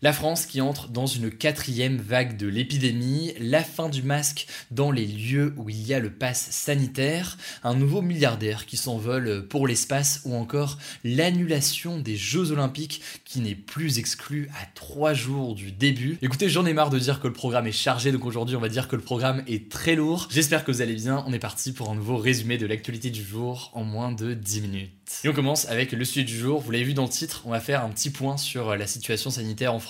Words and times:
La 0.00 0.12
France 0.12 0.46
qui 0.46 0.60
entre 0.60 0.90
dans 0.90 1.06
une 1.06 1.28
quatrième 1.28 1.96
vague 1.96 2.36
de 2.36 2.46
l'épidémie, 2.46 3.34
la 3.40 3.64
fin 3.64 3.88
du 3.88 4.04
masque 4.04 4.46
dans 4.70 4.92
les 4.92 5.04
lieux 5.04 5.54
où 5.56 5.70
il 5.70 5.84
y 5.84 5.92
a 5.92 5.98
le 5.98 6.12
pass 6.12 6.52
sanitaire, 6.52 7.36
un 7.64 7.74
nouveau 7.74 8.00
milliardaire 8.00 8.64
qui 8.64 8.76
s'envole 8.76 9.48
pour 9.48 9.66
l'espace 9.66 10.20
ou 10.24 10.36
encore 10.36 10.78
l'annulation 11.02 11.98
des 11.98 12.16
Jeux 12.16 12.52
Olympiques 12.52 13.02
qui 13.24 13.40
n'est 13.40 13.56
plus 13.56 13.98
exclue 13.98 14.48
à 14.62 14.66
trois 14.76 15.14
jours 15.14 15.56
du 15.56 15.72
début. 15.72 16.16
Écoutez, 16.22 16.48
j'en 16.48 16.64
ai 16.64 16.74
marre 16.74 16.90
de 16.90 16.98
dire 17.00 17.18
que 17.18 17.26
le 17.26 17.32
programme 17.32 17.66
est 17.66 17.72
chargé, 17.72 18.12
donc 18.12 18.24
aujourd'hui 18.24 18.54
on 18.54 18.60
va 18.60 18.68
dire 18.68 18.86
que 18.86 18.94
le 18.94 19.02
programme 19.02 19.42
est 19.48 19.68
très 19.68 19.96
lourd. 19.96 20.28
J'espère 20.30 20.64
que 20.64 20.70
vous 20.70 20.80
allez 20.80 20.94
bien, 20.94 21.24
on 21.26 21.32
est 21.32 21.40
parti 21.40 21.72
pour 21.72 21.90
un 21.90 21.96
nouveau 21.96 22.18
résumé 22.18 22.56
de 22.56 22.66
l'actualité 22.66 23.10
du 23.10 23.24
jour 23.24 23.72
en 23.74 23.82
moins 23.82 24.12
de 24.12 24.32
10 24.32 24.60
minutes. 24.60 24.92
Et 25.24 25.28
on 25.28 25.32
commence 25.32 25.66
avec 25.68 25.92
le 25.92 26.04
sujet 26.04 26.24
du 26.24 26.36
jour. 26.36 26.60
Vous 26.60 26.70
l'avez 26.70 26.84
vu 26.84 26.94
dans 26.94 27.04
le 27.04 27.08
titre, 27.08 27.42
on 27.46 27.50
va 27.50 27.60
faire 27.60 27.82
un 27.82 27.88
petit 27.88 28.10
point 28.10 28.36
sur 28.36 28.76
la 28.76 28.86
situation 28.86 29.30
sanitaire 29.30 29.74
en 29.74 29.78
France. 29.80 29.87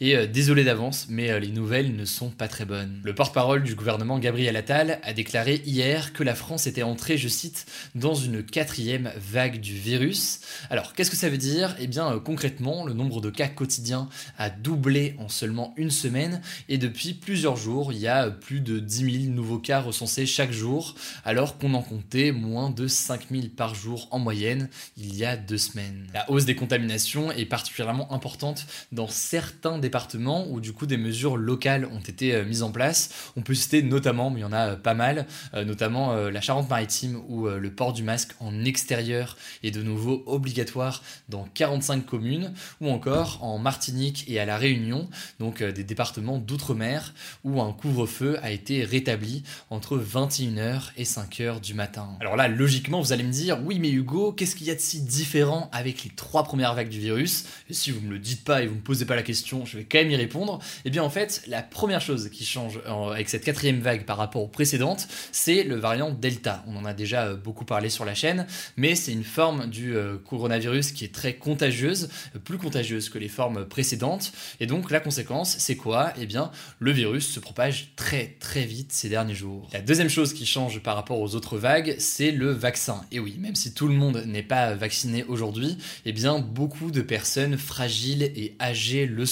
Et 0.00 0.16
euh, 0.16 0.26
désolé 0.26 0.64
d'avance, 0.64 1.06
mais 1.08 1.30
euh, 1.30 1.38
les 1.38 1.48
nouvelles 1.48 1.94
ne 1.94 2.04
sont 2.04 2.30
pas 2.30 2.48
très 2.48 2.64
bonnes. 2.64 3.00
Le 3.04 3.14
porte-parole 3.14 3.62
du 3.62 3.74
gouvernement 3.74 4.18
Gabriel 4.18 4.56
Attal 4.56 5.00
a 5.02 5.12
déclaré 5.12 5.62
hier 5.64 6.12
que 6.12 6.22
la 6.22 6.34
France 6.34 6.66
était 6.66 6.82
entrée, 6.82 7.16
je 7.18 7.28
cite, 7.28 7.66
dans 7.94 8.14
une 8.14 8.42
quatrième 8.42 9.12
vague 9.16 9.60
du 9.60 9.74
virus. 9.74 10.40
Alors, 10.70 10.94
qu'est-ce 10.94 11.10
que 11.10 11.16
ça 11.16 11.28
veut 11.28 11.38
dire? 11.38 11.76
Eh 11.78 11.86
bien, 11.86 12.20
concrètement, 12.24 12.84
le 12.84 12.92
nombre 12.92 13.20
de 13.20 13.30
cas 13.30 13.48
quotidiens 13.48 14.08
a 14.38 14.50
doublé 14.50 15.14
en 15.18 15.28
seulement 15.28 15.74
une 15.76 15.90
semaine. 15.90 16.40
Et 16.68 16.78
depuis 16.78 17.14
plusieurs 17.14 17.56
jours, 17.56 17.92
il 17.92 17.98
y 17.98 18.08
a 18.08 18.30
plus 18.30 18.60
de 18.60 18.78
10 18.78 19.22
000 19.24 19.34
nouveaux 19.34 19.58
cas 19.58 19.80
recensés 19.80 20.26
chaque 20.26 20.52
jour, 20.52 20.94
alors 21.24 21.58
qu'on 21.58 21.74
en 21.74 21.82
comptait 21.82 22.32
moins 22.32 22.70
de 22.70 22.86
5 22.86 23.28
000 23.30 23.42
par 23.56 23.74
jour 23.74 24.08
en 24.10 24.18
moyenne 24.18 24.68
il 24.96 25.16
y 25.16 25.24
a 25.24 25.36
deux 25.36 25.58
semaines. 25.58 26.06
La 26.14 26.30
hausse 26.30 26.44
des 26.44 26.54
contaminations 26.54 27.30
est 27.32 27.46
particulièrement 27.46 28.12
importante 28.12 28.66
dans 28.92 29.08
certains 29.30 29.78
départements 29.78 30.48
où 30.50 30.60
du 30.60 30.72
coup 30.72 30.86
des 30.86 30.96
mesures 30.96 31.36
locales 31.36 31.84
ont 31.84 32.00
été 32.00 32.34
euh, 32.34 32.44
mises 32.44 32.64
en 32.64 32.72
place. 32.72 33.30
On 33.36 33.42
peut 33.42 33.54
citer 33.54 33.80
notamment, 33.80 34.28
mais 34.28 34.40
il 34.40 34.42
y 34.42 34.46
en 34.46 34.52
a 34.52 34.70
euh, 34.70 34.76
pas 34.76 34.94
mal, 34.94 35.26
euh, 35.54 35.64
notamment 35.64 36.14
la 36.14 36.40
Charente-Maritime 36.40 37.20
où 37.28 37.46
le 37.46 37.70
port 37.70 37.92
du 37.92 38.02
masque 38.02 38.32
en 38.40 38.64
extérieur 38.64 39.36
est 39.62 39.70
de 39.70 39.82
nouveau 39.82 40.24
obligatoire 40.26 41.02
dans 41.28 41.46
45 41.54 42.04
communes, 42.04 42.52
ou 42.80 42.88
encore 42.90 43.38
en 43.42 43.58
Martinique 43.58 44.24
et 44.28 44.40
à 44.40 44.44
La 44.44 44.56
Réunion, 44.56 45.08
donc 45.38 45.62
des 45.62 45.84
départements 45.84 46.38
d'outre-mer, 46.38 47.14
où 47.44 47.60
un 47.60 47.72
couvre-feu 47.72 48.38
a 48.42 48.50
été 48.50 48.84
rétabli 48.84 49.42
entre 49.70 49.98
21h 49.98 50.90
et 50.96 51.04
5h 51.04 51.60
du 51.60 51.74
matin. 51.74 52.08
Alors 52.20 52.36
là, 52.36 52.48
logiquement, 52.48 53.00
vous 53.00 53.12
allez 53.12 53.24
me 53.24 53.32
dire, 53.32 53.60
oui 53.64 53.78
mais 53.78 53.90
Hugo, 53.90 54.32
qu'est-ce 54.32 54.56
qu'il 54.56 54.66
y 54.66 54.70
a 54.70 54.74
de 54.74 54.80
si 54.80 55.02
différent 55.02 55.68
avec 55.72 56.04
les 56.04 56.10
trois 56.10 56.44
premières 56.44 56.74
vagues 56.74 56.88
du 56.88 57.00
virus? 57.00 57.44
Si 57.70 57.90
vous 57.90 58.00
me 58.00 58.10
le 58.10 58.18
dites 58.18 58.44
pas 58.44 58.62
et 58.62 58.66
vous 58.66 58.76
me 58.76 58.80
posez 58.80 59.04
pas 59.04 59.16
la 59.16 59.19
question, 59.22 59.64
je 59.64 59.78
vais 59.78 59.84
quand 59.84 59.98
même 59.98 60.10
y 60.10 60.16
répondre. 60.16 60.58
Eh 60.84 60.90
bien 60.90 61.02
en 61.02 61.10
fait, 61.10 61.42
la 61.46 61.62
première 61.62 62.00
chose 62.00 62.28
qui 62.30 62.44
change 62.44 62.80
avec 62.86 63.28
cette 63.28 63.44
quatrième 63.44 63.80
vague 63.80 64.04
par 64.04 64.16
rapport 64.16 64.42
aux 64.42 64.48
précédentes, 64.48 65.08
c'est 65.32 65.62
le 65.62 65.76
variant 65.76 66.10
Delta. 66.10 66.64
On 66.66 66.76
en 66.76 66.84
a 66.84 66.94
déjà 66.94 67.26
euh, 67.26 67.36
beaucoup 67.36 67.64
parlé 67.64 67.88
sur 67.90 68.04
la 68.04 68.14
chaîne, 68.14 68.46
mais 68.76 68.94
c'est 68.94 69.12
une 69.12 69.24
forme 69.24 69.68
du 69.68 69.94
euh, 69.94 70.16
coronavirus 70.18 70.92
qui 70.92 71.04
est 71.04 71.14
très 71.14 71.34
contagieuse, 71.34 72.08
plus 72.44 72.58
contagieuse 72.58 73.08
que 73.08 73.18
les 73.18 73.28
formes 73.28 73.66
précédentes. 73.66 74.32
Et 74.60 74.66
donc 74.66 74.90
la 74.90 75.00
conséquence, 75.00 75.56
c'est 75.58 75.76
quoi? 75.76 76.12
Eh 76.20 76.26
bien, 76.26 76.50
le 76.78 76.92
virus 76.92 77.28
se 77.28 77.40
propage 77.40 77.92
très 77.96 78.36
très 78.40 78.64
vite 78.64 78.92
ces 78.92 79.08
derniers 79.08 79.34
jours. 79.34 79.68
La 79.72 79.80
deuxième 79.80 80.08
chose 80.08 80.32
qui 80.32 80.46
change 80.46 80.80
par 80.80 80.96
rapport 80.96 81.20
aux 81.20 81.34
autres 81.34 81.58
vagues, 81.58 81.96
c'est 81.98 82.30
le 82.30 82.50
vaccin. 82.50 83.02
Et 83.12 83.18
oui, 83.18 83.36
même 83.38 83.54
si 83.54 83.74
tout 83.74 83.88
le 83.88 83.94
monde 83.94 84.24
n'est 84.26 84.42
pas 84.42 84.74
vacciné 84.74 85.24
aujourd'hui, 85.24 85.78
eh 86.04 86.12
bien 86.12 86.38
beaucoup 86.38 86.90
de 86.90 87.02
personnes 87.02 87.56
fragiles 87.56 88.22
et 88.22 88.56
âgées 88.60 89.06
le. 89.10 89.26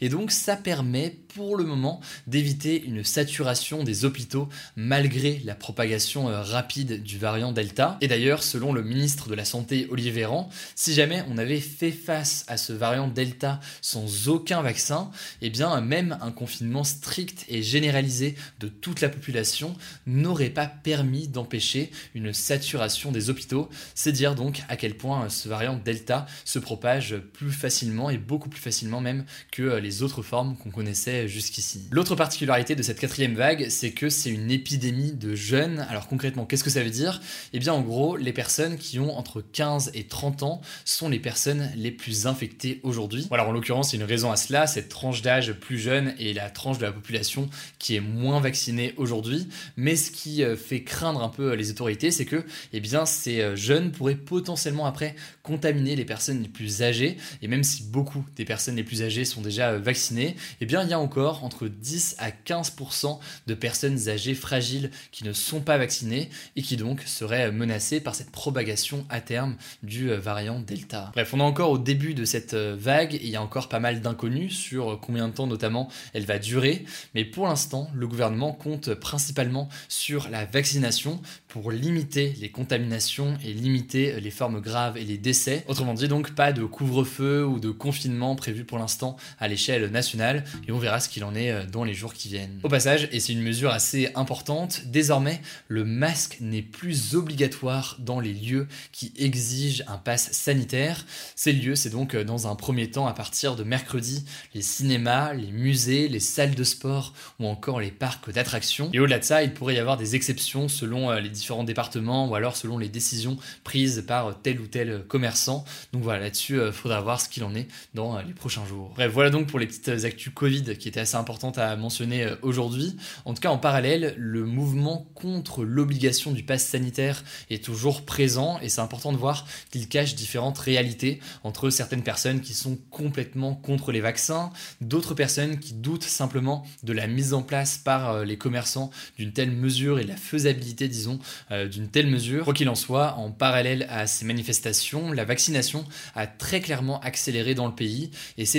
Et 0.00 0.08
donc 0.08 0.30
ça 0.30 0.56
permet 0.56 1.16
pour 1.34 1.56
le 1.56 1.64
moment 1.64 2.00
d'éviter 2.26 2.82
une 2.82 3.04
saturation 3.04 3.84
des 3.84 4.06
hôpitaux 4.06 4.48
malgré 4.74 5.42
la 5.44 5.54
propagation 5.54 6.30
euh, 6.30 6.40
rapide 6.40 7.02
du 7.02 7.18
variant 7.18 7.52
Delta. 7.52 7.98
Et 8.00 8.08
d'ailleurs, 8.08 8.42
selon 8.42 8.72
le 8.72 8.82
ministre 8.82 9.28
de 9.28 9.34
la 9.34 9.44
Santé 9.44 9.86
Olivier 9.90 10.12
Véran, 10.12 10.48
si 10.74 10.94
jamais 10.94 11.22
on 11.28 11.36
avait 11.36 11.60
fait 11.60 11.90
face 11.90 12.46
à 12.48 12.56
ce 12.56 12.72
variant 12.72 13.08
Delta 13.08 13.60
sans 13.82 14.28
aucun 14.28 14.62
vaccin, 14.62 15.10
eh 15.42 15.50
bien 15.50 15.78
même 15.82 16.16
un 16.22 16.32
confinement 16.32 16.84
strict 16.84 17.44
et 17.48 17.62
généralisé 17.62 18.34
de 18.60 18.68
toute 18.68 19.02
la 19.02 19.10
population 19.10 19.76
n'aurait 20.06 20.50
pas 20.50 20.66
permis 20.66 21.28
d'empêcher 21.28 21.90
une 22.14 22.32
saturation 22.32 23.12
des 23.12 23.28
hôpitaux. 23.28 23.68
C'est 23.94 24.12
dire 24.12 24.34
donc 24.34 24.62
à 24.68 24.76
quel 24.76 24.96
point 24.96 25.28
ce 25.28 25.48
variant 25.48 25.78
Delta 25.84 26.26
se 26.46 26.58
propage 26.58 27.16
plus 27.34 27.52
facilement 27.52 28.08
et 28.08 28.16
beaucoup 28.16 28.48
plus 28.48 28.60
facilement 28.60 29.02
même 29.06 29.24
que 29.52 29.62
euh, 29.62 29.80
les 29.80 30.02
autres 30.02 30.22
formes 30.22 30.56
qu'on 30.56 30.70
connaissait 30.70 31.28
jusqu'ici. 31.28 31.86
L'autre 31.90 32.14
particularité 32.14 32.74
de 32.74 32.82
cette 32.82 32.98
quatrième 32.98 33.34
vague, 33.34 33.68
c'est 33.70 33.92
que 33.92 34.10
c'est 34.10 34.30
une 34.30 34.50
épidémie 34.50 35.12
de 35.12 35.34
jeunes. 35.34 35.86
Alors 35.88 36.08
concrètement, 36.08 36.44
qu'est-ce 36.44 36.64
que 36.64 36.70
ça 36.70 36.82
veut 36.82 36.90
dire? 36.90 37.20
Eh 37.52 37.58
bien 37.58 37.72
en 37.72 37.82
gros, 37.82 38.16
les 38.16 38.32
personnes 38.32 38.76
qui 38.76 38.98
ont 38.98 39.16
entre 39.16 39.40
15 39.40 39.92
et 39.94 40.04
30 40.04 40.42
ans 40.42 40.60
sont 40.84 41.08
les 41.08 41.18
personnes 41.18 41.70
les 41.76 41.90
plus 41.90 42.26
infectées 42.26 42.80
aujourd'hui. 42.82 43.26
Voilà, 43.28 43.46
en 43.46 43.52
l'occurrence, 43.52 43.92
il 43.92 43.96
y 43.96 43.98
a 44.00 44.04
une 44.04 44.10
raison 44.10 44.30
à 44.30 44.36
cela, 44.36 44.66
cette 44.66 44.88
tranche 44.88 45.22
d'âge 45.22 45.52
plus 45.52 45.78
jeune 45.78 46.14
et 46.18 46.32
la 46.32 46.50
tranche 46.50 46.78
de 46.78 46.84
la 46.84 46.92
population 46.92 47.48
qui 47.78 47.96
est 47.96 48.00
moins 48.00 48.40
vaccinée 48.40 48.94
aujourd'hui. 48.96 49.48
Mais 49.76 49.96
ce 49.96 50.10
qui 50.10 50.42
euh, 50.42 50.56
fait 50.56 50.82
craindre 50.82 51.22
un 51.22 51.28
peu 51.28 51.54
les 51.54 51.70
autorités, 51.70 52.10
c'est 52.10 52.24
que 52.24 52.44
eh 52.72 52.80
bien, 52.80 53.06
ces 53.06 53.40
euh, 53.40 53.56
jeunes 53.56 53.92
pourraient 53.92 54.16
potentiellement 54.16 54.86
après 54.86 55.14
contaminer 55.42 55.96
les 55.96 56.04
personnes 56.04 56.42
les 56.42 56.48
plus 56.48 56.82
âgées. 56.82 57.16
Et 57.42 57.48
même 57.48 57.62
si 57.62 57.84
beaucoup 57.84 58.24
des 58.36 58.44
personnes 58.44 58.76
les 58.76 58.84
plus 58.84 58.95
âgées 59.02 59.24
sont 59.24 59.40
déjà 59.40 59.70
euh, 59.70 59.78
vaccinées, 59.78 60.36
eh 60.60 60.66
bien 60.66 60.82
il 60.82 60.90
y 60.90 60.92
a 60.92 60.98
encore 60.98 61.44
entre 61.44 61.68
10 61.68 62.16
à 62.18 62.30
15% 62.30 63.18
de 63.46 63.54
personnes 63.54 64.08
âgées 64.08 64.34
fragiles 64.34 64.90
qui 65.12 65.24
ne 65.24 65.32
sont 65.32 65.60
pas 65.60 65.78
vaccinées 65.78 66.30
et 66.56 66.62
qui 66.62 66.76
donc 66.76 67.02
seraient 67.02 67.52
menacées 67.52 68.00
par 68.00 68.14
cette 68.14 68.30
propagation 68.30 69.06
à 69.08 69.20
terme 69.20 69.56
du 69.82 70.10
euh, 70.10 70.18
variant 70.18 70.60
Delta. 70.60 71.10
Bref, 71.12 71.32
on 71.34 71.40
est 71.40 71.42
encore 71.42 71.70
au 71.70 71.78
début 71.78 72.14
de 72.14 72.24
cette 72.24 72.54
euh, 72.54 72.76
vague 72.78 73.14
et 73.14 73.20
il 73.22 73.30
y 73.30 73.36
a 73.36 73.42
encore 73.42 73.68
pas 73.68 73.80
mal 73.80 74.00
d'inconnus 74.00 74.56
sur 74.56 74.98
combien 75.00 75.28
de 75.28 75.32
temps 75.32 75.46
notamment 75.46 75.88
elle 76.12 76.24
va 76.24 76.38
durer, 76.38 76.84
mais 77.14 77.24
pour 77.24 77.46
l'instant, 77.46 77.90
le 77.94 78.06
gouvernement 78.06 78.52
compte 78.52 78.94
principalement 78.94 79.68
sur 79.88 80.28
la 80.28 80.44
vaccination 80.44 81.20
pour 81.48 81.70
limiter 81.70 82.34
les 82.40 82.50
contaminations 82.50 83.36
et 83.44 83.52
limiter 83.52 84.20
les 84.20 84.30
formes 84.30 84.60
graves 84.60 84.96
et 84.96 85.04
les 85.04 85.18
décès. 85.18 85.64
Autrement 85.68 85.94
dit, 85.94 86.08
donc 86.08 86.34
pas 86.34 86.52
de 86.52 86.64
couvre-feu 86.64 87.44
ou 87.44 87.58
de 87.60 87.70
confinement 87.70 88.36
prévu 88.36 88.64
pour 88.64 88.75
l'instant 88.76 89.16
à 89.38 89.48
l'échelle 89.48 89.90
nationale 89.90 90.44
et 90.66 90.72
on 90.72 90.78
verra 90.78 91.00
ce 91.00 91.08
qu'il 91.08 91.24
en 91.24 91.34
est 91.34 91.50
euh, 91.50 91.66
dans 91.66 91.84
les 91.84 91.94
jours 91.94 92.14
qui 92.14 92.28
viennent. 92.28 92.60
Au 92.62 92.68
passage, 92.68 93.08
et 93.12 93.20
c'est 93.20 93.32
une 93.32 93.42
mesure 93.42 93.70
assez 93.70 94.10
importante, 94.14 94.82
désormais 94.86 95.40
le 95.68 95.84
masque 95.84 96.38
n'est 96.40 96.62
plus 96.62 97.14
obligatoire 97.14 97.96
dans 97.98 98.20
les 98.20 98.32
lieux 98.32 98.66
qui 98.92 99.12
exigent 99.16 99.84
un 99.86 99.98
pass 99.98 100.32
sanitaire. 100.32 101.04
Ces 101.34 101.52
lieux, 101.52 101.76
c'est 101.76 101.90
donc 101.90 102.14
euh, 102.14 102.24
dans 102.24 102.46
un 102.46 102.54
premier 102.54 102.90
temps 102.90 103.06
à 103.06 103.12
partir 103.12 103.56
de 103.56 103.64
mercredi 103.64 104.24
les 104.54 104.62
cinémas, 104.62 105.32
les 105.32 105.50
musées, 105.50 106.08
les 106.08 106.20
salles 106.20 106.54
de 106.54 106.64
sport 106.64 107.12
ou 107.40 107.46
encore 107.46 107.80
les 107.80 107.90
parcs 107.90 108.30
d'attractions. 108.30 108.90
Et 108.92 109.00
au-delà 109.00 109.18
de 109.18 109.24
ça, 109.24 109.42
il 109.42 109.52
pourrait 109.52 109.74
y 109.74 109.78
avoir 109.78 109.96
des 109.96 110.16
exceptions 110.16 110.68
selon 110.68 111.10
euh, 111.10 111.20
les 111.20 111.30
différents 111.30 111.64
départements 111.64 112.28
ou 112.28 112.34
alors 112.34 112.56
selon 112.56 112.78
les 112.78 112.88
décisions 112.88 113.36
prises 113.64 114.04
par 114.06 114.40
tel 114.42 114.60
ou 114.60 114.66
tel 114.66 115.04
commerçant. 115.08 115.64
Donc 115.92 116.02
voilà, 116.02 116.20
là-dessus, 116.20 116.60
il 116.66 116.72
faudra 116.72 117.00
voir 117.00 117.20
ce 117.20 117.28
qu'il 117.28 117.44
en 117.44 117.54
est 117.54 117.68
dans 117.94 118.18
les 118.20 118.32
prochains 118.32 118.65
jours. 118.65 118.65
Voilà 119.12 119.30
donc 119.30 119.46
pour 119.46 119.58
les 119.58 119.66
petites 119.66 119.88
actus 119.88 120.32
Covid 120.34 120.76
qui 120.78 120.88
étaient 120.88 121.00
assez 121.00 121.16
importantes 121.16 121.58
à 121.58 121.76
mentionner 121.76 122.24
euh, 122.24 122.36
aujourd'hui. 122.42 122.96
En 123.24 123.34
tout 123.34 123.40
cas, 123.40 123.50
en 123.50 123.58
parallèle, 123.58 124.14
le 124.16 124.44
mouvement 124.44 125.06
contre 125.14 125.64
l'obligation 125.64 126.32
du 126.32 126.42
pass 126.42 126.64
sanitaire 126.64 127.24
est 127.50 127.64
toujours 127.64 128.04
présent 128.04 128.58
et 128.60 128.68
c'est 128.68 128.80
important 128.80 129.12
de 129.12 129.18
voir 129.18 129.46
qu'il 129.70 129.88
cache 129.88 130.14
différentes 130.14 130.58
réalités 130.58 131.20
entre 131.44 131.70
certaines 131.70 132.02
personnes 132.02 132.40
qui 132.40 132.54
sont 132.54 132.78
complètement 132.90 133.54
contre 133.54 133.92
les 133.92 134.00
vaccins, 134.00 134.50
d'autres 134.80 135.14
personnes 135.14 135.58
qui 135.58 135.72
doutent 135.74 136.04
simplement 136.04 136.64
de 136.82 136.92
la 136.92 137.06
mise 137.06 137.34
en 137.34 137.42
place 137.42 137.78
par 137.78 138.24
les 138.24 138.36
commerçants 138.36 138.90
d'une 139.18 139.32
telle 139.32 139.50
mesure 139.50 139.98
et 139.98 140.04
la 140.04 140.16
faisabilité, 140.16 140.88
disons, 140.88 141.18
euh, 141.50 141.68
d'une 141.68 141.88
telle 141.88 142.06
mesure. 142.06 142.44
Quoi 142.44 142.54
qu'il 142.54 142.68
en 142.68 142.74
soit, 142.74 143.14
en 143.14 143.30
parallèle 143.30 143.86
à 143.88 144.06
ces 144.06 144.24
manifestations, 144.24 145.12
la 145.12 145.24
vaccination 145.24 145.84
a 146.14 146.26
très 146.26 146.60
clairement 146.60 147.00
accéléré 147.00 147.54
dans 147.54 147.66
le 147.66 147.74
pays 147.74 148.10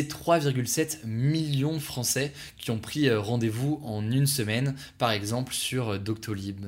3,7 0.04 1.06
millions 1.06 1.74
de 1.74 1.80
Français 1.80 2.32
qui 2.58 2.72
ont 2.72 2.80
pris 2.80 3.08
euh, 3.08 3.20
rendez-vous 3.20 3.80
en 3.84 4.04
une 4.12 4.28
semaine, 4.28 4.76
par 4.98 5.12
exemple 5.12 5.54
sur 5.54 6.00
Doctolib. 6.00 6.66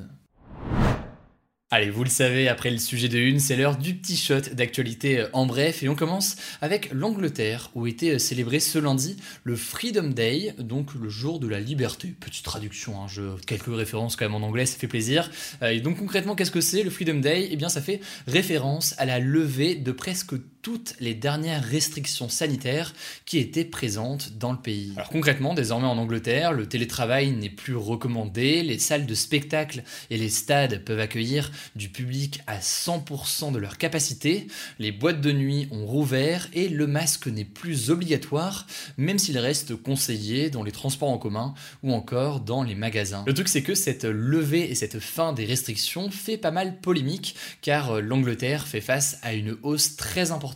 Allez, 1.72 1.88
vous 1.88 2.02
le 2.02 2.10
savez, 2.10 2.48
après 2.48 2.68
le 2.72 2.78
sujet 2.78 3.06
de 3.06 3.16
une, 3.16 3.38
c'est 3.38 3.54
l'heure 3.54 3.76
du 3.76 3.94
petit 3.94 4.16
shot 4.16 4.40
d'actualité 4.54 5.20
euh, 5.20 5.28
en 5.32 5.46
bref, 5.46 5.84
et 5.84 5.88
on 5.88 5.94
commence 5.94 6.34
avec 6.60 6.90
l'Angleterre, 6.92 7.70
où 7.76 7.86
était 7.86 8.16
euh, 8.16 8.18
célébré 8.18 8.58
ce 8.58 8.80
lundi 8.80 9.16
le 9.44 9.54
Freedom 9.54 10.08
Day, 10.08 10.52
donc 10.58 10.96
le 11.00 11.08
jour 11.08 11.38
de 11.38 11.46
la 11.46 11.60
liberté. 11.60 12.12
Petite 12.18 12.44
traduction, 12.44 13.00
hein, 13.00 13.06
quelques 13.46 13.72
références 13.72 14.16
quand 14.16 14.24
même 14.24 14.34
en 14.34 14.44
anglais, 14.44 14.66
ça 14.66 14.78
fait 14.78 14.88
plaisir. 14.88 15.30
Euh, 15.62 15.68
et 15.68 15.78
donc 15.78 15.98
concrètement, 15.98 16.34
qu'est-ce 16.34 16.50
que 16.50 16.60
c'est 16.60 16.82
le 16.82 16.90
Freedom 16.90 17.20
Day? 17.20 17.46
Eh 17.52 17.56
bien, 17.56 17.68
ça 17.68 17.80
fait 17.80 18.00
référence 18.26 18.96
à 18.98 19.04
la 19.04 19.20
levée 19.20 19.76
de 19.76 19.92
presque 19.92 20.34
toutes 20.62 20.94
les 21.00 21.14
dernières 21.14 21.64
restrictions 21.64 22.28
sanitaires 22.28 22.92
qui 23.24 23.38
étaient 23.38 23.64
présentes 23.64 24.36
dans 24.38 24.52
le 24.52 24.58
pays. 24.58 24.92
Alors 24.96 25.08
concrètement, 25.08 25.54
désormais 25.54 25.86
en 25.86 25.96
Angleterre, 25.96 26.52
le 26.52 26.66
télétravail 26.66 27.30
n'est 27.30 27.48
plus 27.48 27.76
recommandé, 27.76 28.62
les 28.62 28.78
salles 28.78 29.06
de 29.06 29.14
spectacle 29.14 29.82
et 30.10 30.18
les 30.18 30.28
stades 30.28 30.84
peuvent 30.84 31.00
accueillir 31.00 31.50
du 31.76 31.88
public 31.88 32.40
à 32.46 32.58
100% 32.58 33.52
de 33.52 33.58
leur 33.58 33.78
capacité, 33.78 34.48
les 34.78 34.92
boîtes 34.92 35.20
de 35.20 35.32
nuit 35.32 35.68
ont 35.70 35.86
rouvert 35.86 36.48
et 36.52 36.68
le 36.68 36.86
masque 36.86 37.26
n'est 37.26 37.44
plus 37.44 37.90
obligatoire, 37.90 38.66
même 38.98 39.18
s'il 39.18 39.38
reste 39.38 39.76
conseillé 39.76 40.50
dans 40.50 40.62
les 40.62 40.72
transports 40.72 41.10
en 41.10 41.18
commun 41.18 41.54
ou 41.82 41.92
encore 41.92 42.40
dans 42.40 42.62
les 42.62 42.74
magasins. 42.74 43.24
Le 43.26 43.34
truc 43.34 43.48
c'est 43.48 43.62
que 43.62 43.74
cette 43.74 44.04
levée 44.04 44.70
et 44.70 44.74
cette 44.74 45.00
fin 45.00 45.32
des 45.32 45.46
restrictions 45.46 46.10
fait 46.10 46.36
pas 46.36 46.50
mal 46.50 46.80
polémique 46.80 47.34
car 47.62 48.00
l'Angleterre 48.02 48.66
fait 48.66 48.80
face 48.80 49.18
à 49.22 49.32
une 49.32 49.56
hausse 49.62 49.96
très 49.96 50.30
importante 50.30 50.49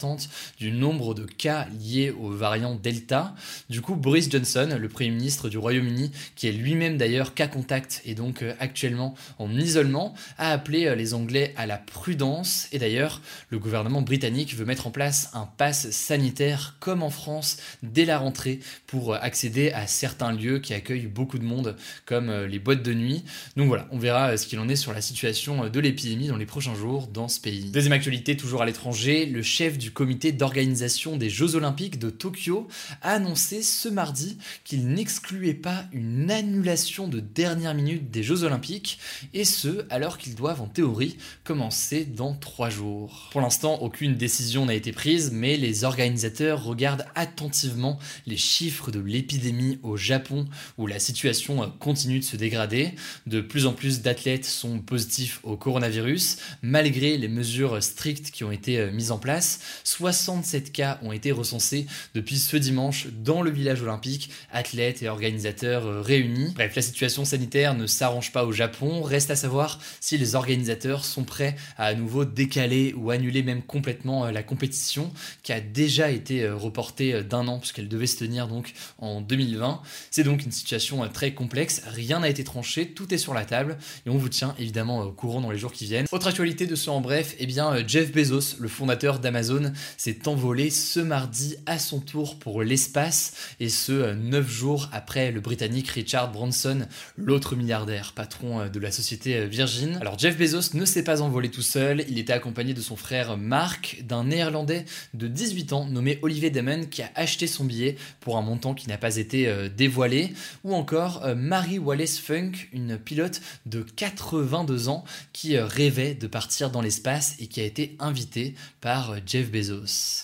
du 0.58 0.72
nombre 0.72 1.14
de 1.14 1.24
cas 1.24 1.66
liés 1.80 2.10
au 2.10 2.30
variant 2.30 2.74
Delta. 2.74 3.34
Du 3.70 3.80
coup, 3.80 3.94
Boris 3.94 4.30
Johnson, 4.30 4.76
le 4.78 4.88
Premier 4.88 5.10
ministre 5.10 5.48
du 5.48 5.58
Royaume-Uni, 5.58 6.10
qui 6.36 6.48
est 6.48 6.52
lui-même 6.52 6.96
d'ailleurs 6.96 7.34
cas 7.34 7.46
contact 7.46 8.02
et 8.04 8.14
donc 8.14 8.42
euh, 8.42 8.54
actuellement 8.60 9.14
en 9.38 9.50
isolement, 9.54 10.14
a 10.38 10.50
appelé 10.50 10.86
euh, 10.86 10.94
les 10.94 11.14
Anglais 11.14 11.52
à 11.56 11.66
la 11.66 11.78
prudence. 11.78 12.68
Et 12.72 12.78
d'ailleurs, 12.78 13.20
le 13.50 13.58
gouvernement 13.58 14.02
britannique 14.02 14.54
veut 14.54 14.64
mettre 14.64 14.86
en 14.86 14.90
place 14.90 15.30
un 15.34 15.46
pass 15.46 15.90
sanitaire 15.90 16.76
comme 16.80 17.02
en 17.02 17.10
France 17.10 17.58
dès 17.82 18.04
la 18.04 18.18
rentrée 18.18 18.60
pour 18.86 19.14
accéder 19.14 19.70
à 19.72 19.86
certains 19.86 20.32
lieux 20.32 20.58
qui 20.58 20.74
accueillent 20.74 21.06
beaucoup 21.06 21.38
de 21.38 21.44
monde, 21.44 21.76
comme 22.06 22.28
euh, 22.28 22.46
les 22.46 22.58
boîtes 22.58 22.82
de 22.82 22.94
nuit. 22.94 23.24
Donc 23.56 23.68
voilà, 23.68 23.86
on 23.90 23.98
verra 23.98 24.30
euh, 24.30 24.36
ce 24.36 24.46
qu'il 24.46 24.58
en 24.58 24.68
est 24.68 24.76
sur 24.76 24.92
la 24.92 25.00
situation 25.00 25.68
de 25.68 25.80
l'épidémie 25.80 26.28
dans 26.28 26.36
les 26.36 26.46
prochains 26.46 26.74
jours 26.74 27.06
dans 27.06 27.28
ce 27.28 27.40
pays. 27.40 27.70
Deuxième 27.70 27.92
actualité, 27.92 28.36
toujours 28.36 28.62
à 28.62 28.66
l'étranger, 28.66 29.26
le 29.26 29.42
chef 29.42 29.78
du 29.78 29.83
comité 29.90 30.32
d'organisation 30.32 31.16
des 31.16 31.30
Jeux 31.30 31.54
Olympiques 31.54 31.98
de 31.98 32.10
Tokyo 32.10 32.68
a 33.02 33.12
annoncé 33.12 33.62
ce 33.62 33.88
mardi 33.88 34.38
qu'il 34.64 34.88
n'excluait 34.88 35.54
pas 35.54 35.84
une 35.92 36.30
annulation 36.30 37.08
de 37.08 37.20
dernière 37.20 37.74
minute 37.74 38.10
des 38.10 38.22
Jeux 38.22 38.44
Olympiques, 38.44 38.98
et 39.32 39.44
ce 39.44 39.84
alors 39.90 40.18
qu'ils 40.18 40.34
doivent 40.34 40.62
en 40.62 40.66
théorie 40.66 41.16
commencer 41.44 42.04
dans 42.04 42.34
trois 42.34 42.70
jours. 42.70 43.28
Pour 43.32 43.40
l'instant, 43.40 43.78
aucune 43.82 44.16
décision 44.16 44.66
n'a 44.66 44.74
été 44.74 44.92
prise, 44.92 45.30
mais 45.32 45.56
les 45.56 45.84
organisateurs 45.84 46.62
regardent 46.62 47.06
attentivement 47.14 47.98
les 48.26 48.36
chiffres 48.36 48.90
de 48.90 49.00
l'épidémie 49.00 49.78
au 49.82 49.96
Japon, 49.96 50.46
où 50.78 50.86
la 50.86 50.98
situation 50.98 51.72
continue 51.78 52.20
de 52.20 52.24
se 52.24 52.36
dégrader. 52.36 52.94
De 53.26 53.40
plus 53.40 53.66
en 53.66 53.72
plus 53.72 54.02
d'athlètes 54.02 54.44
sont 54.44 54.78
positifs 54.78 55.40
au 55.42 55.56
coronavirus, 55.56 56.38
malgré 56.62 57.16
les 57.16 57.28
mesures 57.28 57.82
strictes 57.82 58.30
qui 58.30 58.44
ont 58.44 58.52
été 58.52 58.90
mises 58.90 59.10
en 59.10 59.18
place. 59.18 59.60
67 59.82 60.72
cas 60.72 60.98
ont 61.02 61.12
été 61.12 61.32
recensés 61.32 61.86
depuis 62.14 62.38
ce 62.38 62.56
dimanche 62.56 63.06
dans 63.22 63.42
le 63.42 63.50
village 63.50 63.82
olympique, 63.82 64.30
athlètes 64.52 65.02
et 65.02 65.08
organisateurs 65.08 65.86
euh, 65.86 66.00
réunis. 66.00 66.52
Bref, 66.54 66.74
la 66.76 66.82
situation 66.82 67.24
sanitaire 67.24 67.74
ne 67.74 67.86
s'arrange 67.86 68.32
pas 68.32 68.44
au 68.44 68.52
Japon, 68.52 69.02
reste 69.02 69.30
à 69.30 69.36
savoir 69.36 69.80
si 70.00 70.18
les 70.18 70.34
organisateurs 70.34 71.04
sont 71.04 71.24
prêts 71.24 71.56
à 71.78 71.84
à 71.84 71.94
nouveau 71.94 72.24
décaler 72.24 72.94
ou 72.96 73.10
annuler 73.10 73.42
même 73.42 73.62
complètement 73.62 74.26
euh, 74.26 74.32
la 74.32 74.42
compétition 74.42 75.12
qui 75.42 75.52
a 75.52 75.60
déjà 75.60 76.10
été 76.10 76.42
euh, 76.42 76.56
reportée 76.56 77.22
d'un 77.22 77.46
an 77.46 77.58
puisqu'elle 77.58 77.88
devait 77.88 78.06
se 78.06 78.16
tenir 78.16 78.48
donc 78.48 78.72
en 78.98 79.20
2020. 79.20 79.80
C'est 80.10 80.24
donc 80.24 80.44
une 80.44 80.52
situation 80.52 81.06
très 81.08 81.34
complexe, 81.34 81.82
rien 81.86 82.20
n'a 82.20 82.28
été 82.28 82.42
tranché, 82.42 82.88
tout 82.88 83.12
est 83.12 83.18
sur 83.18 83.34
la 83.34 83.44
table 83.44 83.78
et 84.06 84.10
on 84.10 84.16
vous 84.16 84.28
tient 84.28 84.54
évidemment 84.58 85.02
au 85.02 85.12
courant 85.12 85.40
dans 85.40 85.50
les 85.50 85.58
jours 85.58 85.72
qui 85.72 85.84
viennent. 85.84 86.06
Autre 86.10 86.26
actualité 86.26 86.66
de 86.66 86.74
ce 86.74 86.90
en 86.90 87.00
bref, 87.00 87.34
eh 87.38 87.46
bien 87.46 87.86
Jeff 87.86 88.12
Bezos, 88.12 88.56
le 88.58 88.68
fondateur 88.68 89.18
d'Amazon, 89.18 89.63
s'est 89.96 90.28
envolé 90.28 90.70
ce 90.70 91.00
mardi 91.00 91.56
à 91.66 91.78
son 91.78 92.00
tour 92.00 92.38
pour 92.38 92.62
l'espace 92.62 93.34
et 93.60 93.68
ce 93.68 94.14
neuf 94.14 94.50
jours 94.50 94.88
après 94.92 95.30
le 95.30 95.40
britannique 95.40 95.88
Richard 95.88 96.32
Branson, 96.32 96.86
l'autre 97.16 97.56
milliardaire, 97.56 98.12
patron 98.14 98.68
de 98.68 98.80
la 98.80 98.90
société 98.90 99.46
Virgin. 99.46 99.98
Alors 100.00 100.18
Jeff 100.18 100.36
Bezos 100.36 100.74
ne 100.74 100.84
s'est 100.84 101.04
pas 101.04 101.22
envolé 101.22 101.50
tout 101.50 101.62
seul, 101.62 102.04
il 102.08 102.18
était 102.18 102.32
accompagné 102.32 102.74
de 102.74 102.80
son 102.80 102.96
frère 102.96 103.36
Mark, 103.36 104.02
d'un 104.06 104.24
néerlandais 104.24 104.84
de 105.14 105.28
18 105.28 105.72
ans 105.72 105.86
nommé 105.86 106.18
Olivier 106.22 106.50
Damon 106.50 106.86
qui 106.86 107.02
a 107.02 107.10
acheté 107.14 107.46
son 107.46 107.64
billet 107.64 107.96
pour 108.20 108.36
un 108.36 108.42
montant 108.42 108.74
qui 108.74 108.88
n'a 108.88 108.98
pas 108.98 109.16
été 109.16 109.48
euh, 109.48 109.68
dévoilé, 109.68 110.32
ou 110.64 110.74
encore 110.74 111.24
euh, 111.24 111.34
Marie 111.34 111.78
Wallace 111.78 112.18
Funk, 112.18 112.52
une 112.72 112.98
pilote 112.98 113.40
de 113.66 113.82
82 113.82 114.88
ans 114.88 115.04
qui 115.32 115.56
euh, 115.56 115.66
rêvait 115.66 116.14
de 116.14 116.26
partir 116.26 116.70
dans 116.70 116.80
l'espace 116.80 117.36
et 117.38 117.46
qui 117.46 117.60
a 117.60 117.64
été 117.64 117.96
invitée 117.98 118.54
par 118.80 119.16
Jeff 119.26 119.50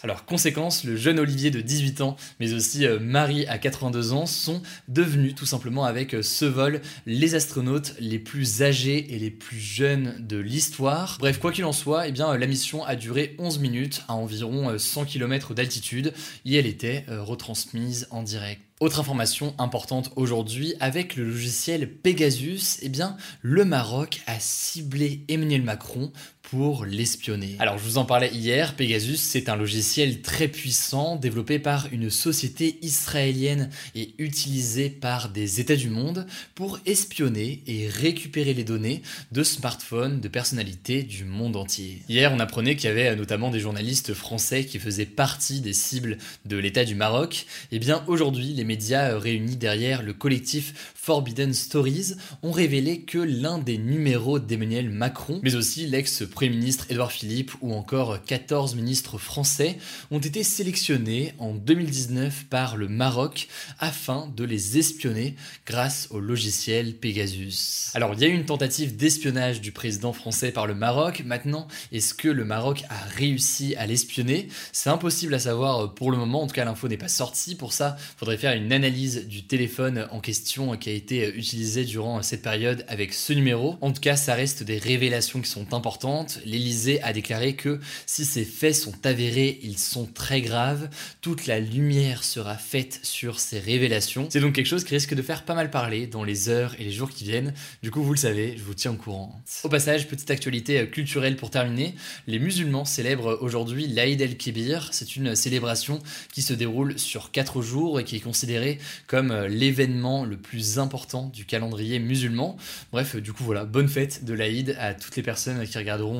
Alors 0.03 0.25
conséquence, 0.25 0.85
le 0.85 0.97
jeune 0.97 1.19
Olivier 1.19 1.51
de 1.51 1.61
18 1.61 2.01
ans, 2.01 2.17
mais 2.41 2.53
aussi 2.53 2.87
Marie 3.01 3.47
à 3.47 3.59
82 3.59 4.13
ans 4.13 4.27
sont 4.27 4.63
devenus 4.89 5.35
tout 5.35 5.47
simplement 5.47 5.85
avec 5.85 6.17
ce 6.23 6.45
vol 6.45 6.81
les 7.07 7.35
astronautes 7.35 7.95
les 7.99 8.19
plus 8.19 8.63
âgés 8.63 9.15
et 9.15 9.19
les 9.19 9.31
plus 9.31 9.59
jeunes 9.59 10.17
de 10.21 10.37
l'histoire. 10.37 11.17
Bref, 11.19 11.39
quoi 11.39 11.53
qu'il 11.53 11.65
en 11.65 11.73
soit, 11.73 12.09
eh 12.09 12.13
bien, 12.13 12.37
la 12.37 12.47
mission 12.47 12.85
a 12.85 12.97
duré 12.97 13.35
11 13.39 13.59
minutes 13.59 14.03
à 14.09 14.15
environ 14.15 14.79
100 14.79 15.03
euh, 15.03 15.05
km 15.05 15.55
d'altitude 15.55 16.13
et 16.45 16.57
elle 16.57 16.67
était 16.67 17.05
euh, 17.09 17.23
retransmise 17.23 18.07
en 18.11 18.23
direct. 18.23 18.63
Autre 18.81 18.99
information 18.99 19.55
importante 19.59 20.11
aujourd'hui, 20.17 20.75
avec 20.81 21.17
le 21.17 21.25
logiciel 21.25 21.87
Pegasus, 21.87 22.79
eh 22.81 22.89
bien, 22.89 23.19
le 23.43 23.67
Maroc 23.67 24.23
a 24.27 24.41
ciblé 24.41 25.23
Emmanuel 25.29 25.63
Macron 25.63 26.13
pour 26.51 26.85
l'espionner. 26.85 27.55
Alors 27.61 27.79
je 27.79 27.85
vous 27.85 27.97
en 27.99 28.05
parlais 28.05 28.31
hier, 28.33 28.75
Pegasus 28.75 29.19
c'est 29.19 29.49
un 29.49 29.55
logiciel 29.55 30.21
très 30.21 30.49
puissant 30.49 31.15
développé 31.15 31.61
par 31.61 31.87
une 31.93 32.11
société 32.11 32.77
israélienne 32.83 33.71
et 33.95 34.15
utilisé 34.19 34.91
par 34.91 35.29
des 35.29 35.61
États 35.61 35.77
du 35.77 35.91
monde 35.91 36.27
pour 36.57 36.81
espionner 36.87 37.63
et 37.69 37.87
récupérer 37.87 38.53
les 38.53 38.65
données 38.65 39.03
de 39.31 39.45
smartphones 39.45 40.21
de 40.21 40.27
personnalités 40.27 41.05
du 41.05 41.25
monde 41.25 41.55
entier. 41.55 42.03
Hier 42.09 42.33
on 42.35 42.41
apprenait 42.41 42.75
qu'il 42.75 42.89
y 42.89 42.93
avait 42.93 43.15
notamment 43.15 43.51
des 43.51 43.61
journalistes 43.61 44.13
français 44.13 44.65
qui 44.65 44.81
faisaient 44.81 45.07
partie 45.07 45.61
des 45.61 45.73
cibles 45.73 46.19
de 46.47 46.57
l'État 46.57 46.85
du 46.85 46.97
Maroc. 46.97 47.47
Et 47.71 47.77
eh 47.77 47.79
bien 47.79 48.03
aujourd'hui 48.09 48.55
les 48.55 48.65
médias 48.65 49.17
réunis 49.17 49.57
derrière 49.57 50.03
le 50.03 50.15
collectif 50.15 50.93
Forbidden 50.97 51.55
Stories 51.55 52.15
ont 52.43 52.51
révélé 52.51 53.03
que 53.03 53.19
l'un 53.19 53.59
des 53.59 53.79
numéros 53.79 54.41
d'Emmanuel 54.41 54.91
Macron, 54.91 55.41
mais 55.45 55.55
aussi 55.55 55.87
l'ex 55.87 56.25
Premier 56.41 56.57
ministre 56.57 56.87
Édouard 56.89 57.13
Philippe 57.13 57.53
ou 57.61 57.75
encore 57.75 58.25
14 58.25 58.75
ministres 58.75 59.19
français 59.19 59.77
ont 60.11 60.21
été 60.21 60.43
sélectionnés 60.43 61.35
en 61.39 61.53
2019 61.53 62.47
par 62.49 62.79
le 62.79 62.89
Maroc 62.89 63.47
afin 63.79 64.33
de 64.35 64.45
les 64.45 64.79
espionner 64.79 65.35
grâce 65.67 66.09
au 66.11 66.19
logiciel 66.19 66.95
Pegasus. 66.95 67.91
Alors 67.93 68.15
il 68.15 68.21
y 68.21 68.25
a 68.25 68.29
eu 68.29 68.33
une 68.33 68.47
tentative 68.47 68.97
d'espionnage 68.97 69.61
du 69.61 69.71
président 69.71 70.15
français 70.15 70.51
par 70.51 70.67
le 70.67 70.75
Maroc. 70.75 71.25
Maintenant, 71.27 71.69
est-ce 71.93 72.15
que 72.15 72.29
le 72.29 72.47
Maroc 72.47 72.85
a 72.89 72.97
réussi 73.17 73.77
à 73.77 73.87
l'espionner? 73.87 74.49
C'est 74.73 74.89
impossible 74.89 75.35
à 75.35 75.41
savoir 75.41 75.95
pour 75.95 76.11
le 76.11 76.17
moment. 76.17 76.45
En 76.45 76.47
tout 76.47 76.55
cas, 76.55 76.65
l'info 76.65 76.89
n'est 76.89 76.97
pas 76.97 77.09
sortie. 77.09 77.55
Pour 77.55 77.75
ça, 77.75 77.99
il 77.99 78.19
faudrait 78.19 78.39
faire 78.39 78.55
une 78.55 78.73
analyse 78.73 79.27
du 79.29 79.43
téléphone 79.43 80.09
en 80.11 80.21
question 80.21 80.75
qui 80.79 80.89
a 80.89 80.95
été 80.95 81.37
utilisé 81.37 81.85
durant 81.85 82.23
cette 82.23 82.41
période 82.41 82.87
avec 82.89 83.13
ce 83.13 83.35
numéro. 83.35 83.77
En 83.83 83.93
tout 83.93 84.01
cas, 84.01 84.17
ça 84.17 84.35
reste 84.35 84.63
des 84.63 84.79
révélations 84.79 85.43
qui 85.43 85.51
sont 85.51 85.75
importantes 85.75 86.30
l'Élysée 86.45 87.03
a 87.03 87.13
déclaré 87.13 87.55
que 87.55 87.81
si 88.07 88.25
ces 88.25 88.45
faits 88.45 88.75
sont 88.75 88.95
avérés, 89.05 89.59
ils 89.63 89.79
sont 89.79 90.07
très 90.07 90.41
graves, 90.41 90.89
toute 91.21 91.47
la 91.47 91.61
lumière 91.61 92.25
sera 92.25 92.57
faite 92.57 93.01
sur 93.03 93.41
ces 93.41 93.59
révélations. 93.59 94.29
C'est 94.31 94.41
donc 94.41 94.55
quelque 94.55 94.67
chose 94.67 94.85
qui 94.85 94.95
risque 94.95 95.15
de 95.15 95.23
faire 95.23 95.45
pas 95.45 95.55
mal 95.55 95.71
parler 95.71 96.07
dans 96.07 96.25
les 96.25 96.49
heures 96.49 96.75
et 96.79 96.85
les 96.85 96.93
jours 96.93 97.11
qui 97.11 97.25
viennent. 97.25 97.55
Du 97.83 97.91
coup, 97.91 98.03
vous 98.03 98.13
le 98.13 98.19
savez, 98.19 98.55
je 98.57 98.63
vous 98.63 98.75
tiens 98.75 98.93
au 98.93 98.97
courant. 98.97 99.41
Au 99.65 99.69
passage, 99.69 100.09
petite 100.09 100.31
actualité 100.31 100.89
culturelle 100.89 101.37
pour 101.37 101.51
terminer, 101.51 101.95
les 102.27 102.39
musulmans 102.39 102.85
célèbrent 102.85 103.39
aujourd'hui 103.41 103.87
l'Aïd 103.87 104.21
el-Kébir. 104.21 104.89
C'est 104.93 105.17
une 105.17 105.35
célébration 105.35 106.01
qui 106.33 106.43
se 106.43 106.55
déroule 106.55 106.99
sur 106.99 107.31
4 107.31 107.63
jours 107.63 108.01
et 108.01 108.05
qui 108.05 108.17
est 108.17 108.21
considérée 108.21 108.79
comme 109.07 109.33
l'événement 109.47 110.25
le 110.25 110.37
plus 110.37 110.79
important 110.79 111.31
du 111.33 111.45
calendrier 111.45 111.99
musulman. 111.99 112.57
Bref, 112.93 113.17
du 113.17 113.33
coup 113.33 113.45
voilà, 113.45 113.65
bonne 113.65 113.89
fête 113.89 114.25
de 114.25 114.35
l'Aïd 114.35 114.77
à 114.79 114.95
toutes 114.95 115.17
les 115.17 115.23
personnes 115.23 115.67
qui 115.67 115.79
regarderont 115.79 116.20